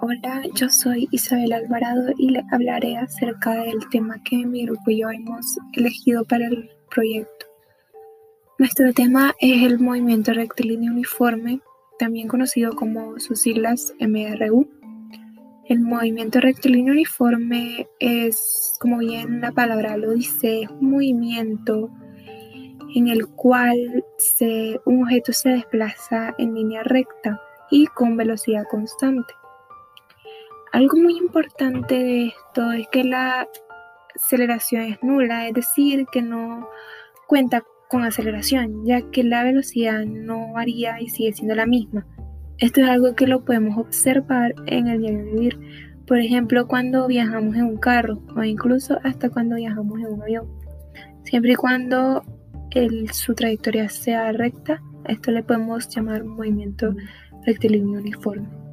[0.00, 5.00] Hola, yo soy Isabel Alvarado y le hablaré acerca del tema que mi grupo y
[5.00, 7.46] yo hemos elegido para el proyecto.
[8.60, 11.60] Nuestro tema es el movimiento rectilíneo uniforme,
[11.98, 14.68] también conocido como sus siglas MRU.
[15.64, 21.90] El movimiento rectilíneo uniforme es, como bien la palabra lo dice, un movimiento
[22.94, 24.04] en el cual
[24.84, 27.40] un objeto se desplaza en línea recta
[27.70, 29.34] y con velocidad constante.
[30.72, 33.48] Algo muy importante de esto es que la
[34.14, 36.68] aceleración es nula, es decir, que no
[37.26, 42.06] cuenta con aceleración, ya que la velocidad no varía y sigue siendo la misma.
[42.58, 45.58] Esto es algo que lo podemos observar en el diario vivir,
[46.06, 50.48] por ejemplo, cuando viajamos en un carro o incluso hasta cuando viajamos en un avión.
[51.24, 52.24] Siempre y cuando
[53.12, 56.94] su trayectoria sea recta, esto le podemos llamar movimiento
[57.44, 58.67] rectilíneo uniforme.